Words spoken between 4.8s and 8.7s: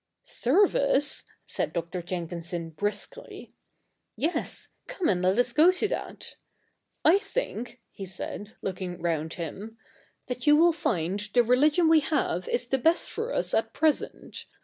come and let us go to that. I think," he said,